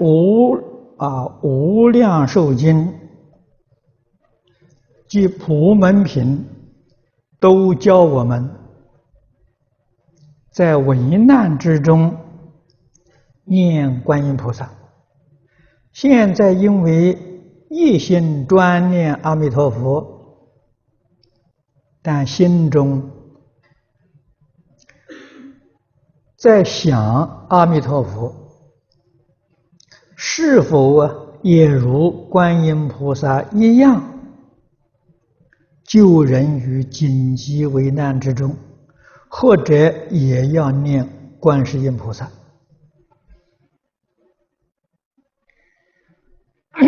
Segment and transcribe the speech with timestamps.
[0.00, 0.54] 无
[0.96, 2.92] 啊无量寿经
[5.06, 6.46] 及普门品
[7.38, 8.50] 都教我们，
[10.50, 12.16] 在危难之中
[13.44, 14.70] 念观音菩萨。
[15.92, 17.18] 现在因为
[17.68, 20.48] 一心专念阿弥陀佛，
[22.00, 23.10] 但心中
[26.36, 28.49] 在想阿弥陀佛，
[30.42, 34.18] 是否也如观音菩萨一样
[35.84, 38.56] 救人于紧急危难之中，
[39.28, 39.74] 或者
[40.08, 41.06] 也要念
[41.38, 42.30] 观世音菩萨？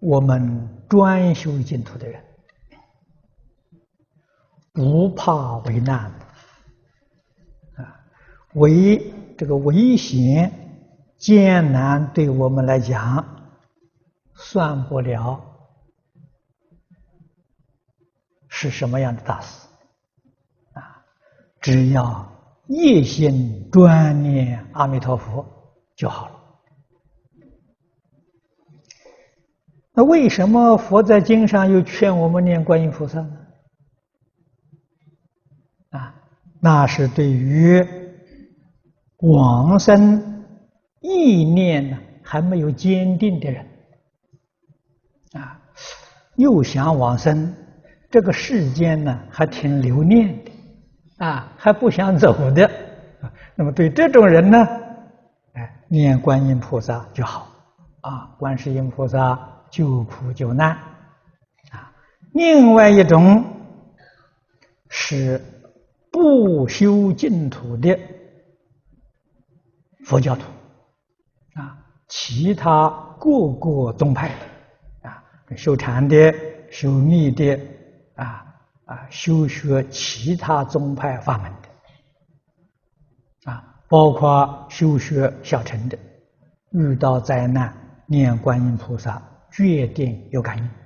[0.00, 2.22] 我们专修净土的人，
[4.74, 6.12] 不怕危难，
[8.54, 10.52] 危这个危险
[11.16, 13.24] 艰难对我们来讲，
[14.34, 15.40] 算不了
[18.48, 19.68] 是什么样的大事
[20.72, 21.04] 啊，
[21.60, 22.30] 只要
[22.66, 25.46] 一心专念阿弥陀佛
[25.94, 26.36] 就好了。
[29.92, 33.36] 那为什么佛在经上又劝我们念观音菩萨呢？
[35.90, 36.14] 啊，
[36.60, 37.86] 那是对于
[39.20, 40.44] 往生
[41.00, 43.66] 意念呢还没有坚定的人，
[45.32, 45.60] 啊，
[46.36, 47.54] 又想往生，
[48.10, 52.70] 这个世间呢还挺留恋的，啊，还不想走的，
[53.54, 54.58] 那么对这种人呢，
[55.54, 57.48] 哎，念观音菩萨就好，
[58.00, 59.38] 啊，观世音菩萨。
[59.70, 60.70] 救苦救难
[61.70, 61.92] 啊！
[62.32, 63.44] 另外一种
[64.88, 65.40] 是
[66.10, 67.96] 不修净土的
[70.10, 70.42] 佛教徒
[71.54, 75.22] 啊，其他各个宗派的啊，
[75.56, 76.34] 修禅的、
[76.68, 77.56] 修密的
[78.16, 78.44] 啊
[78.86, 85.96] 啊，修学其他宗派法门的啊，包括修学小乘的，
[86.72, 87.72] 遇到灾难
[88.06, 89.22] 念观音菩萨。
[89.52, 90.79] 决定有感应。